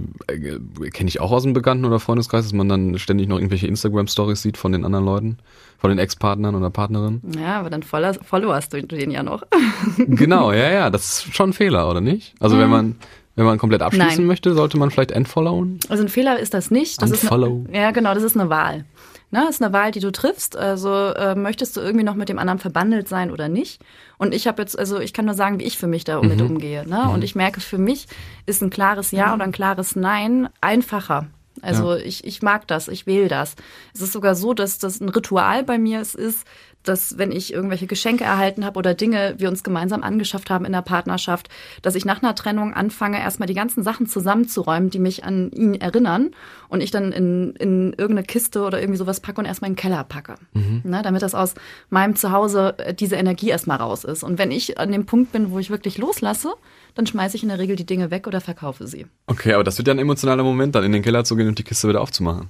[0.92, 4.40] kenne ich auch aus dem Bekannten- oder Freundeskreis, dass man dann ständig noch irgendwelche Instagram-Stories
[4.40, 5.38] sieht von den anderen Leuten,
[5.78, 7.20] von den Ex-Partnern oder Partnerinnen.
[7.38, 9.42] Ja, aber dann followest du den ja noch.
[9.98, 12.34] genau, ja, ja, das ist schon ein Fehler, oder nicht?
[12.40, 12.60] Also mhm.
[12.60, 12.96] wenn man
[13.36, 14.26] wenn man komplett abschließen Nein.
[14.26, 15.78] möchte, sollte man vielleicht entfollowen?
[15.88, 17.00] Also ein Fehler ist das nicht.
[17.00, 17.62] Das Unfollow.
[17.62, 18.84] Ist eine, ja, genau, das ist eine Wahl.
[19.32, 20.56] Ne, ist eine Wahl, die du triffst.
[20.56, 23.80] Also äh, möchtest du irgendwie noch mit dem anderen verbandelt sein oder nicht?
[24.18, 26.46] Und ich habe jetzt, also ich kann nur sagen, wie ich für mich damit mhm.
[26.46, 26.88] umgehe.
[26.88, 27.04] Ne?
[27.04, 27.10] Mhm.
[27.10, 28.08] Und ich merke, für mich
[28.46, 31.28] ist ein klares Ja oder ein klares Nein einfacher.
[31.62, 31.98] Also ja.
[31.98, 33.54] ich, ich mag das, ich wähle das.
[33.94, 36.46] Es ist sogar so, dass das ein Ritual bei mir ist,
[36.82, 40.72] dass wenn ich irgendwelche Geschenke erhalten habe oder Dinge wir uns gemeinsam angeschafft haben in
[40.72, 41.48] der Partnerschaft,
[41.82, 45.74] dass ich nach einer Trennung anfange, erstmal die ganzen Sachen zusammenzuräumen, die mich an ihn
[45.74, 46.30] erinnern
[46.68, 49.80] und ich dann in, in irgendeine Kiste oder irgendwie sowas packe und erstmal in den
[49.80, 50.36] Keller packe.
[50.54, 50.82] Mhm.
[50.84, 51.54] Ne, damit das aus
[51.90, 54.22] meinem Zuhause äh, diese Energie erstmal raus ist.
[54.22, 56.54] Und wenn ich an dem Punkt bin, wo ich wirklich loslasse,
[56.94, 59.06] dann schmeiße ich in der Regel die Dinge weg oder verkaufe sie.
[59.26, 61.58] Okay, aber das wird ja ein emotionaler Moment, dann in den Keller zu gehen und
[61.58, 62.48] die Kiste wieder aufzumachen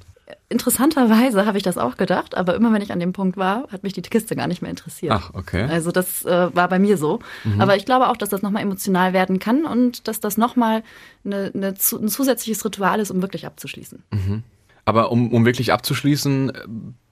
[0.48, 3.82] interessanterweise habe ich das auch gedacht, aber immer wenn ich an dem Punkt war, hat
[3.82, 5.12] mich die Kiste gar nicht mehr interessiert.
[5.14, 5.62] Ach, okay.
[5.68, 7.20] Also das äh, war bei mir so.
[7.44, 7.60] Mhm.
[7.60, 10.82] Aber ich glaube auch, dass das nochmal emotional werden kann und dass das nochmal
[11.24, 14.02] eine, eine, ein zusätzliches Ritual ist, um wirklich abzuschließen.
[14.10, 14.42] Mhm.
[14.84, 16.52] Aber um, um wirklich abzuschließen,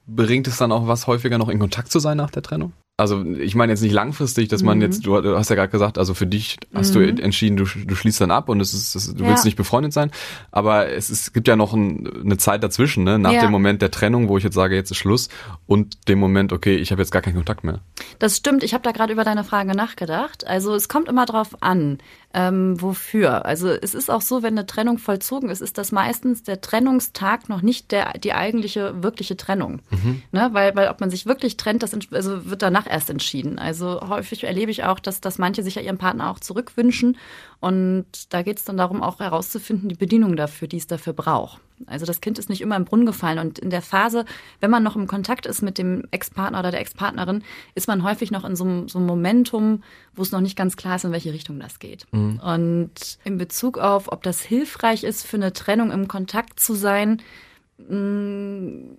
[0.07, 2.73] bringt es dann auch was häufiger noch in Kontakt zu sein nach der Trennung?
[2.99, 4.83] Also ich meine jetzt nicht langfristig, dass man mhm.
[4.83, 7.15] jetzt, du, hast ja gerade gesagt, also für dich hast mhm.
[7.15, 9.29] du entschieden, du, du schließt dann ab und es ist, das, du ja.
[9.29, 10.11] willst nicht befreundet sein,
[10.51, 13.17] aber es, ist, es gibt ja noch ein, eine Zeit dazwischen, ne?
[13.17, 13.41] nach ja.
[13.41, 15.29] dem Moment der Trennung, wo ich jetzt sage, jetzt ist Schluss
[15.65, 17.79] und dem Moment, okay, ich habe jetzt gar keinen Kontakt mehr.
[18.19, 20.45] Das stimmt, ich habe da gerade über deine Frage nachgedacht.
[20.45, 21.99] Also es kommt immer drauf an,
[22.33, 23.45] ähm, wofür.
[23.45, 27.49] Also es ist auch so, wenn eine Trennung vollzogen ist, ist das meistens der Trennungstag
[27.49, 29.81] noch nicht der, die eigentliche, wirkliche Trennung.
[29.89, 30.21] Mhm.
[30.31, 30.49] Ne?
[30.51, 33.59] Weil, weil ob man sich wirklich trennt, das also wird danach erst entschieden.
[33.59, 37.17] Also häufig erlebe ich auch, dass, dass manche sich ja ihren Partner auch zurückwünschen.
[37.59, 41.59] Und da geht es dann darum, auch herauszufinden, die Bedienung dafür, die es dafür braucht.
[41.85, 43.39] Also das Kind ist nicht immer im Brunnen gefallen.
[43.39, 44.25] Und in der Phase,
[44.59, 47.43] wenn man noch im Kontakt ist mit dem Ex-Partner oder der Ex-Partnerin,
[47.75, 49.83] ist man häufig noch in so, einem, so einem Momentum,
[50.15, 52.05] wo es noch nicht ganz klar ist, in welche Richtung das geht.
[52.11, 52.39] Mhm.
[52.39, 57.21] Und in Bezug auf, ob das hilfreich ist, für eine Trennung im Kontakt zu sein,
[57.77, 58.97] mh, mm,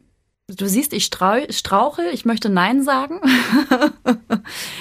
[0.56, 3.20] du siehst, ich strauche, ich möchte Nein sagen.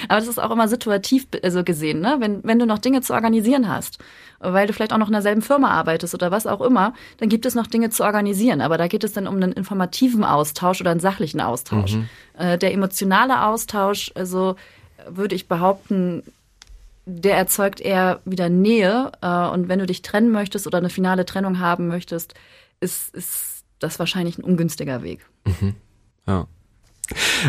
[0.08, 2.16] Aber das ist auch immer situativ also gesehen, ne?
[2.18, 3.98] Wenn, wenn du noch Dinge zu organisieren hast,
[4.40, 7.46] weil du vielleicht auch noch in derselben Firma arbeitest oder was auch immer, dann gibt
[7.46, 8.60] es noch Dinge zu organisieren.
[8.60, 11.94] Aber da geht es dann um einen informativen Austausch oder einen sachlichen Austausch.
[11.94, 12.08] Mhm.
[12.38, 14.56] Äh, der emotionale Austausch, also
[15.08, 16.22] würde ich behaupten,
[17.06, 19.12] der erzeugt eher wieder Nähe.
[19.20, 22.34] Äh, und wenn du dich trennen möchtest oder eine finale Trennung haben möchtest,
[22.80, 23.49] ist, ist
[23.80, 25.26] das wahrscheinlich ein ungünstiger Weg.
[25.44, 25.74] Mhm.
[26.26, 26.46] Ja.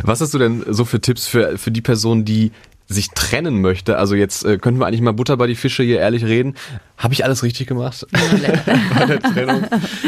[0.03, 2.51] Was hast du denn so für Tipps für, für die Person, die
[2.91, 5.99] sich trennen möchte, also jetzt äh, könnten wir eigentlich mal Butter bei die Fische hier
[5.99, 6.56] ehrlich reden.
[6.97, 9.63] Habe ich alles richtig gemacht bei der Trennung?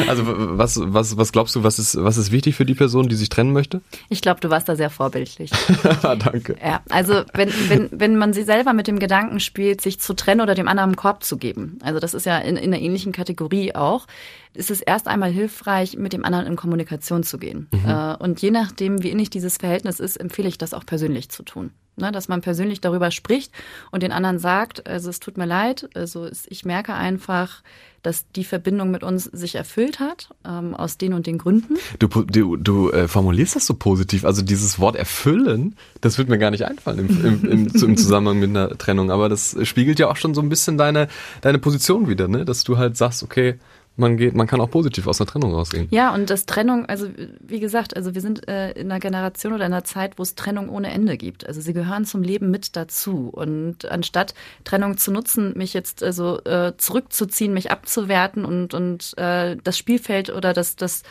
[0.08, 3.16] Also was, was, was glaubst du, was ist, was ist wichtig für die Person, die
[3.16, 3.82] sich trennen möchte?
[4.10, 5.52] Ich glaube, du warst da sehr vorbildlich.
[6.02, 6.56] Danke.
[6.64, 10.42] Ja, also wenn, wenn, wenn man sie selber mit dem Gedanken spielt, sich zu trennen
[10.42, 13.12] oder dem anderen einen Korb zu geben, also das ist ja in, in einer ähnlichen
[13.12, 14.06] Kategorie auch,
[14.54, 17.68] ist es erst einmal hilfreich, mit dem anderen in Kommunikation zu gehen.
[17.72, 17.90] Mhm.
[17.90, 21.44] Äh, und je nachdem, wie innig dieses Verhältnis ist, empfehle ich das auch persönlich zu
[21.44, 21.72] tun.
[21.96, 23.52] Ne, dass man persönlich darüber spricht
[23.92, 27.62] und den anderen sagt, also es tut mir leid, also ich merke einfach,
[28.04, 31.76] dass die Verbindung mit uns sich erfüllt hat, ähm, aus den und den Gründen.
[32.00, 34.26] Du, du, du äh, formulierst das so positiv.
[34.26, 38.40] Also dieses Wort erfüllen, das wird mir gar nicht einfallen im, im, im, im Zusammenhang
[38.40, 39.10] mit einer Trennung.
[39.10, 41.08] Aber das spiegelt ja auch schon so ein bisschen deine,
[41.42, 42.44] deine Position wieder, ne?
[42.44, 43.58] Dass du halt sagst, okay,
[43.96, 45.88] man geht, man kann auch positiv aus einer Trennung rausgehen.
[45.92, 47.08] Ja, und das Trennung, also
[47.40, 50.36] wie gesagt, also wir sind äh, in einer Generation oder in einer Zeit, wo es
[50.36, 51.46] Trennung ohne Ende gibt.
[51.48, 53.30] Also sie gehören zum Leben mit dazu.
[53.32, 59.58] Und anstatt Trennung zu nutzen, mich jetzt also äh, zurückzuziehen, mich abzuwerten und und äh,
[59.64, 61.04] das Spielfeld oder das das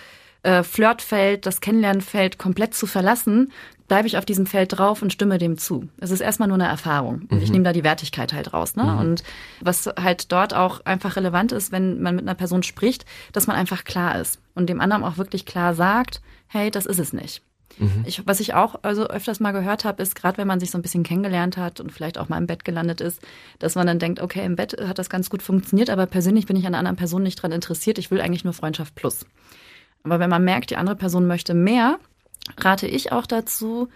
[0.42, 3.52] äh, Flirtfeld, das Kennenlernfeld komplett zu verlassen,
[3.88, 5.88] bleibe ich auf diesem Feld drauf und stimme dem zu.
[5.98, 7.26] Es ist erstmal nur eine Erfahrung.
[7.28, 7.38] Mhm.
[7.42, 8.74] Ich nehme da die Wertigkeit halt raus.
[8.74, 8.84] Ne?
[8.84, 8.98] Mhm.
[8.98, 9.22] Und
[9.60, 13.56] was halt dort auch einfach relevant ist, wenn man mit einer Person spricht, dass man
[13.56, 17.42] einfach klar ist und dem anderen auch wirklich klar sagt, hey, das ist es nicht.
[17.78, 18.04] Mhm.
[18.06, 20.78] Ich, was ich auch also öfters mal gehört habe, ist, gerade wenn man sich so
[20.78, 23.20] ein bisschen kennengelernt hat und vielleicht auch mal im Bett gelandet ist,
[23.58, 26.56] dass man dann denkt, okay, im Bett hat das ganz gut funktioniert, aber persönlich bin
[26.56, 27.98] ich an einer anderen Person nicht dran interessiert.
[27.98, 29.26] Ich will eigentlich nur Freundschaft plus.
[30.04, 31.98] Aber wenn man merkt, die andere Person möchte mehr,
[32.58, 33.88] rate ich auch dazu,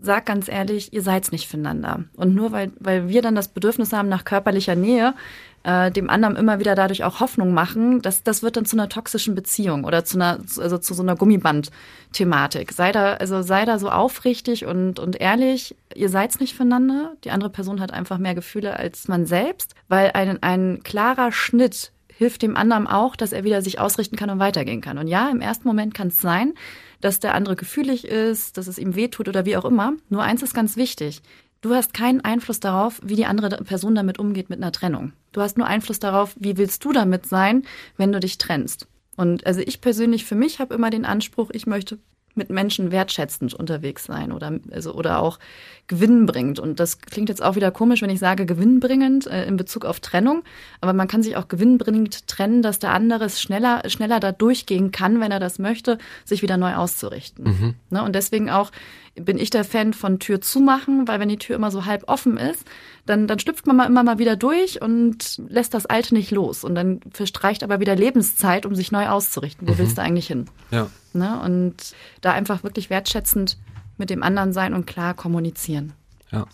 [0.00, 2.04] sag ganz ehrlich, ihr seid's nicht füreinander.
[2.16, 5.14] Und nur weil, weil wir dann das Bedürfnis haben nach körperlicher Nähe,
[5.62, 8.88] äh, dem anderen immer wieder dadurch auch Hoffnung machen, das, das wird dann zu einer
[8.88, 12.72] toxischen Beziehung oder zu einer, also zu so einer Gummiband-Thematik.
[12.72, 17.14] Sei da, also sei da so aufrichtig und, und ehrlich, ihr seid's nicht füreinander.
[17.24, 21.92] Die andere Person hat einfach mehr Gefühle als man selbst, weil ein, ein klarer Schnitt
[22.16, 24.98] hilft dem anderen auch, dass er wieder sich ausrichten kann und weitergehen kann.
[24.98, 26.54] Und ja, im ersten Moment kann es sein,
[27.00, 29.94] dass der andere gefühlig ist, dass es ihm wehtut oder wie auch immer.
[30.08, 31.22] Nur eins ist ganz wichtig.
[31.60, 35.12] Du hast keinen Einfluss darauf, wie die andere Person damit umgeht mit einer Trennung.
[35.32, 37.64] Du hast nur Einfluss darauf, wie willst du damit sein,
[37.96, 38.86] wenn du dich trennst.
[39.16, 41.98] Und also ich persönlich für mich habe immer den Anspruch, ich möchte
[42.34, 45.38] mit Menschen wertschätzend unterwegs sein oder, also, oder auch
[45.86, 46.58] gewinnbringend.
[46.58, 50.00] Und das klingt jetzt auch wieder komisch, wenn ich sage gewinnbringend äh, in Bezug auf
[50.00, 50.42] Trennung.
[50.80, 54.92] Aber man kann sich auch gewinnbringend trennen, dass der andere es schneller, schneller da durchgehen
[54.92, 57.44] kann, wenn er das möchte, sich wieder neu auszurichten.
[57.44, 57.74] Mhm.
[57.90, 58.02] Ne?
[58.02, 58.70] Und deswegen auch
[59.16, 62.36] bin ich der Fan von Tür zumachen, weil wenn die Tür immer so halb offen
[62.36, 62.64] ist,
[63.06, 66.64] dann, dann schlüpft man mal immer mal wieder durch und lässt das Alte nicht los.
[66.64, 69.68] Und dann verstreicht aber wieder Lebenszeit, um sich neu auszurichten.
[69.68, 69.78] Wo mhm.
[69.78, 70.46] willst du eigentlich hin?
[70.70, 70.88] Ja.
[71.12, 71.40] Ne?
[71.44, 73.56] Und da einfach wirklich wertschätzend
[73.98, 75.92] mit dem anderen sein und klar kommunizieren.
[76.32, 76.46] Ja.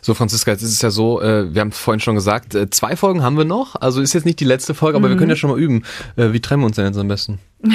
[0.00, 2.96] So, Franziska, jetzt ist es ja so, äh, wir haben vorhin schon gesagt, äh, zwei
[2.96, 3.76] Folgen haben wir noch.
[3.76, 5.12] Also ist jetzt nicht die letzte Folge, aber mhm.
[5.12, 5.84] wir können ja schon mal üben.
[6.16, 7.38] Äh, wie trennen wir uns denn jetzt am besten?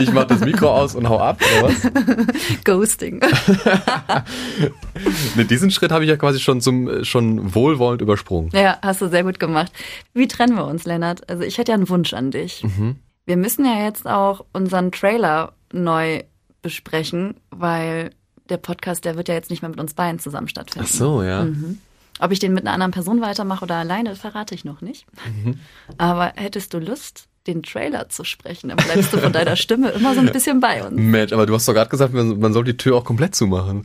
[0.00, 1.82] ich mach das Mikro aus und hau ab, oder was?
[2.64, 3.20] Ghosting.
[5.36, 8.50] ne, diesen Schritt habe ich ja quasi schon zum schon wohlwollend übersprungen.
[8.52, 9.72] Ja, hast du sehr gut gemacht.
[10.12, 11.28] Wie trennen wir uns, Lennart?
[11.28, 12.64] Also ich hätte ja einen Wunsch an dich.
[12.64, 12.96] Mhm.
[13.26, 16.22] Wir müssen ja jetzt auch unseren Trailer neu
[16.62, 18.10] besprechen, weil
[18.48, 20.88] der Podcast, der wird ja jetzt nicht mehr mit uns beiden zusammen stattfinden.
[20.90, 21.44] Ach so, ja.
[21.44, 21.78] Mhm.
[22.20, 25.06] Ob ich den mit einer anderen Person weitermache oder alleine, verrate ich noch nicht.
[25.26, 25.58] Mhm.
[25.98, 30.14] Aber hättest du Lust, den Trailer zu sprechen, dann bleibst du von deiner Stimme immer
[30.14, 30.94] so ein bisschen bei uns.
[30.94, 33.84] Mensch, aber du hast doch gerade gesagt, man, man, soll die Tür auch komplett zumachen.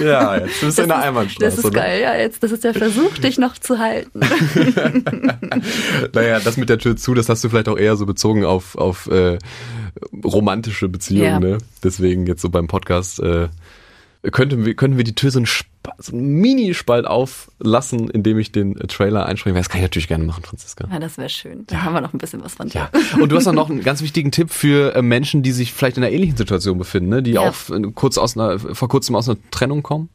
[0.00, 1.56] ja, jetzt bist du in der Einbahnstraße.
[1.56, 4.20] Das ist geil, ja, jetzt, das ist der Versuch, dich noch zu halten.
[6.12, 8.76] naja, das mit der Tür zu, das hast du vielleicht auch eher so bezogen auf,
[8.76, 9.38] auf äh,
[10.24, 11.40] romantische Beziehungen, ja.
[11.40, 11.58] ne?
[11.82, 13.48] Deswegen jetzt so beim Podcast äh,
[14.30, 15.46] könnten wir, könnten wir die Tür so einen,
[15.98, 19.54] so einen Minispalt auflassen, indem ich den äh, Trailer einspreche.
[19.54, 20.88] Das kann ich natürlich gerne machen, Franziska.
[20.90, 21.64] Ja, das wäre schön.
[21.66, 21.84] Dann ja.
[21.84, 22.90] haben wir noch ein bisschen was von dir.
[22.92, 23.18] Ja.
[23.20, 25.96] Und du hast auch noch einen ganz wichtigen Tipp für äh, Menschen, die sich vielleicht
[25.96, 27.22] in einer ähnlichen Situation befinden, ne?
[27.22, 27.42] die ja.
[27.42, 30.08] auch äh, kurz aus einer, vor kurzem aus einer Trennung kommen.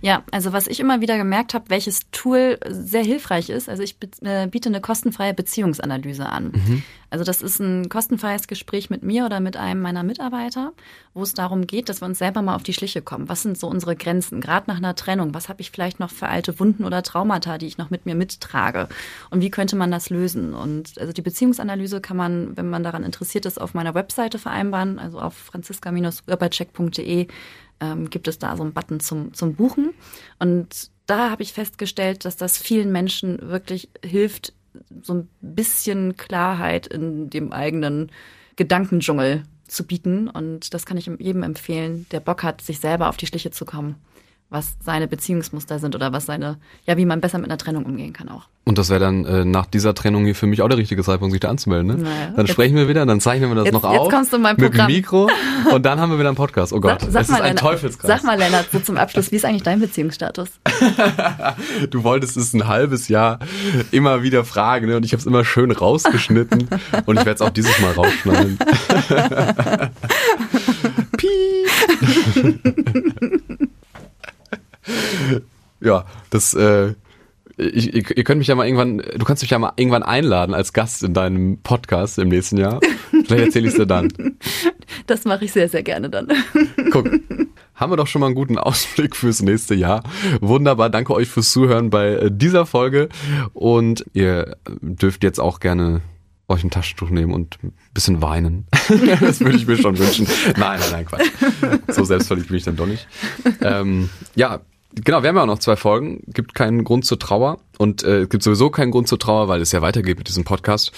[0.00, 3.96] Ja, also was ich immer wieder gemerkt habe, welches Tool sehr hilfreich ist, also ich
[4.22, 6.52] äh, biete eine kostenfreie Beziehungsanalyse an.
[6.54, 6.82] Mhm.
[7.10, 10.72] Also das ist ein kostenfreies Gespräch mit mir oder mit einem meiner Mitarbeiter,
[11.14, 13.28] wo es darum geht, dass wir uns selber mal auf die Schliche kommen.
[13.30, 15.32] Was sind so unsere Grenzen, gerade nach einer Trennung?
[15.32, 18.14] Was habe ich vielleicht noch für alte Wunden oder Traumata, die ich noch mit mir
[18.14, 18.88] mittrage?
[19.30, 20.52] Und wie könnte man das lösen?
[20.52, 24.98] Und also die Beziehungsanalyse kann man, wenn man daran interessiert ist, auf meiner Webseite vereinbaren,
[24.98, 27.28] also auf franziska-urbercheck.de
[27.80, 29.94] ähm, gibt es da so einen Button zum, zum Buchen.
[30.38, 34.52] Und da habe ich festgestellt, dass das vielen Menschen wirklich hilft,
[35.02, 38.12] so ein bisschen Klarheit in dem eigenen
[38.56, 40.28] Gedankendschungel zu bieten.
[40.28, 43.64] Und das kann ich jedem empfehlen, der Bock hat, sich selber auf die Schliche zu
[43.64, 43.96] kommen
[44.50, 46.56] was seine Beziehungsmuster sind oder was seine,
[46.86, 48.44] ja, wie man besser mit einer Trennung umgehen kann auch.
[48.64, 51.32] Und das wäre dann äh, nach dieser Trennung hier für mich auch der richtige Zeitpunkt,
[51.32, 51.86] sich da anzumelden.
[51.86, 52.02] Ne?
[52.02, 54.10] Naja, dann jetzt, sprechen wir wieder, dann zeichnen wir das jetzt, noch jetzt auf.
[54.10, 54.86] Kommst du in mein Programm.
[54.86, 55.30] Mit dem Mikro
[55.72, 56.72] und dann haben wir wieder einen Podcast.
[56.72, 58.08] Oh Gott, sag, sag es ist mal, ein Lennart, Teufelskreis.
[58.08, 60.48] Sag mal, Lennart, so zum Abschluss, wie ist eigentlich dein Beziehungsstatus?
[61.90, 63.38] du wolltest es ein halbes Jahr
[63.90, 64.96] immer wieder fragen ne?
[64.96, 66.68] und ich habe es immer schön rausgeschnitten
[67.06, 68.58] und ich werde es auch dieses Mal rausschneiden.
[71.16, 73.38] Piep.
[75.80, 76.94] Ja, das, äh,
[77.56, 80.54] ich, ihr, ihr könnt mich ja mal irgendwann, du kannst mich ja mal irgendwann einladen
[80.54, 82.80] als Gast in deinem Podcast im nächsten Jahr.
[83.10, 84.12] Vielleicht erzähle ich es dir dann.
[85.06, 86.28] Das mache ich sehr, sehr gerne dann.
[86.90, 87.10] Guck,
[87.74, 90.02] haben wir doch schon mal einen guten Ausblick fürs nächste Jahr.
[90.40, 93.08] Wunderbar, danke euch fürs Zuhören bei äh, dieser Folge
[93.52, 96.00] und ihr dürft jetzt auch gerne
[96.48, 98.66] euch ein Taschentuch nehmen und ein bisschen weinen.
[99.20, 100.26] das würde ich mir schon wünschen.
[100.56, 101.28] Nein, nein, nein, Quatsch.
[101.88, 103.06] So selbstverliebt bin ich dann doch nicht.
[103.60, 104.60] Ähm, ja,
[104.94, 106.22] Genau, wir haben ja auch noch zwei Folgen.
[106.28, 107.58] Gibt keinen Grund zur Trauer.
[107.76, 110.44] Und äh, es gibt sowieso keinen Grund zur Trauer, weil es ja weitergeht mit diesem
[110.44, 110.92] Podcast.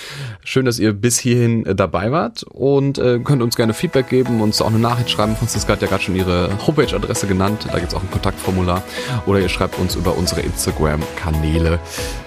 [0.45, 4.41] Schön, dass ihr bis hierhin äh, dabei wart und äh, könnt uns gerne Feedback geben,
[4.41, 5.37] uns auch eine Nachricht schreiben.
[5.37, 7.67] Franziska hat ja gerade schon ihre Homepage-Adresse genannt.
[7.71, 8.83] Da gibt's auch ein Kontaktformular.
[9.27, 11.79] Oder ihr schreibt uns über unsere Instagram-Kanäle.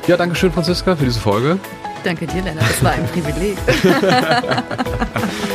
[0.08, 1.58] Ja, danke schön, Franziska, für diese Folge.
[2.04, 2.69] Danke dir, Lennart.
[2.69, 3.58] Das war ein Privileg.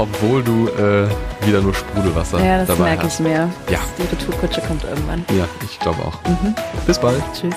[0.00, 1.08] obwohl du äh,
[1.46, 3.14] wieder nur Sprudelwasser Ja, das dabei merke hast.
[3.20, 3.50] ich mir.
[3.70, 3.78] Ja.
[3.98, 5.24] Die Retourkutsche kommt irgendwann.
[5.36, 6.18] Ja, ich glaube auch.
[6.28, 6.54] Mhm.
[6.86, 7.22] Bis bald.
[7.38, 7.54] Tschüss.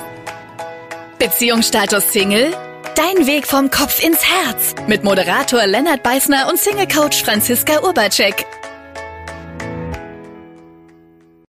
[1.19, 2.53] Beziehungsstatus Single?
[2.95, 4.75] Dein Weg vom Kopf ins Herz.
[4.87, 8.45] Mit Moderator Lennart Beißner und Single-Coach Franziska Urbacek.